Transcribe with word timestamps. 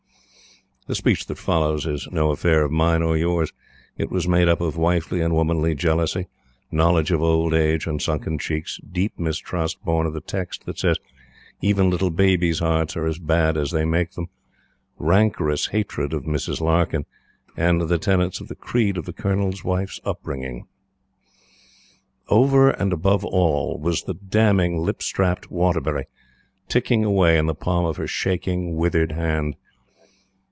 The 0.87 0.95
speech 0.95 1.27
that 1.27 1.37
followed 1.37 1.85
is 1.85 2.07
no 2.11 2.31
affair 2.31 2.63
of 2.65 2.71
mine 2.71 3.01
or 3.03 3.15
yours. 3.15 3.53
It 3.97 4.09
was 4.09 4.27
made 4.27 4.47
up 4.49 4.59
of 4.61 4.75
wifely 4.75 5.21
and 5.21 5.33
womanly 5.33 5.73
jealousy; 5.75 6.25
knowledge 6.71 7.11
of 7.11 7.21
old 7.21 7.53
age 7.53 7.85
and 7.87 8.01
sunken 8.01 8.37
cheeks; 8.39 8.77
deep 8.91 9.17
mistrust 9.17 9.81
born 9.85 10.05
of 10.07 10.13
the 10.13 10.19
text 10.19 10.65
that 10.65 10.79
says 10.79 10.97
even 11.61 11.89
little 11.91 12.09
babies' 12.09 12.59
hearts 12.59 12.97
are 12.97 13.05
as 13.05 13.19
bad 13.19 13.55
as 13.57 13.69
they 13.71 13.85
make 13.85 14.13
them; 14.13 14.27
rancorous 14.97 15.67
hatred 15.67 16.13
of 16.13 16.23
Mrs. 16.23 16.59
Larkyn, 16.59 17.05
and 17.55 17.81
the 17.81 17.99
tenets 17.99 18.41
of 18.41 18.47
the 18.49 18.55
creed 18.55 18.97
of 18.97 19.05
the 19.05 19.13
Colonel's 19.13 19.63
Wife's 19.63 19.99
upbringing. 20.03 20.65
Over 22.27 22.69
and 22.71 22.91
above 22.91 23.23
all, 23.23 23.77
was 23.79 24.03
the 24.03 24.15
damning 24.15 24.79
lip 24.79 25.01
strapped 25.03 25.49
Waterbury, 25.51 26.07
ticking 26.67 27.05
away 27.05 27.37
in 27.37 27.45
the 27.45 27.55
palm 27.55 27.85
of 27.85 27.95
her 27.97 28.07
shaking, 28.07 28.75
withered 28.75 29.11
hand. 29.13 29.55